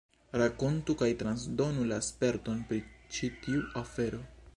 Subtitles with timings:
[0.41, 2.81] Rakontu kaj transdonu la sperton pri
[3.19, 4.23] ĉi tiu afero.